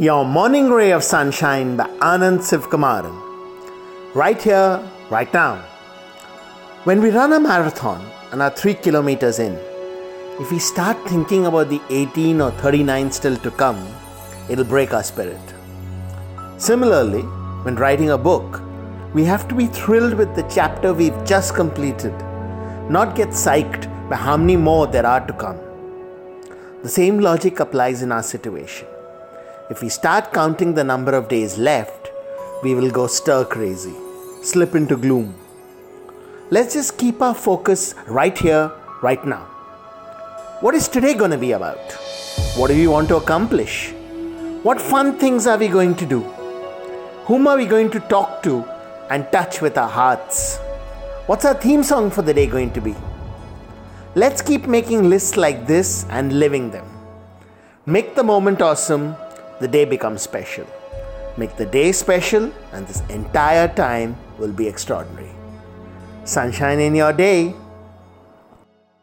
[0.00, 3.16] Your Morning Ray of Sunshine by Anand Sivkumaran.
[4.14, 4.80] Right here,
[5.10, 5.56] right now.
[6.84, 9.54] When we run a marathon and are 3 kilometers in,
[10.38, 13.84] if we start thinking about the 18 or 39 still to come,
[14.48, 15.40] it'll break our spirit.
[16.58, 17.22] Similarly,
[17.64, 18.62] when writing a book,
[19.14, 22.14] we have to be thrilled with the chapter we've just completed,
[22.88, 25.58] not get psyched by how many more there are to come.
[26.84, 28.86] The same logic applies in our situation.
[29.70, 32.08] If we start counting the number of days left,
[32.62, 33.92] we will go stir crazy,
[34.42, 35.34] slip into gloom.
[36.48, 39.44] Let's just keep our focus right here, right now.
[40.62, 41.92] What is today going to be about?
[42.56, 43.92] What do we want to accomplish?
[44.62, 46.20] What fun things are we going to do?
[47.26, 48.64] Whom are we going to talk to
[49.10, 50.56] and touch with our hearts?
[51.26, 52.96] What's our theme song for the day going to be?
[54.14, 56.86] Let's keep making lists like this and living them.
[57.84, 59.14] Make the moment awesome
[59.60, 60.66] the day becomes special.
[61.36, 65.30] Make the day special, and this entire time will be extraordinary.
[66.24, 67.54] Sunshine in your day.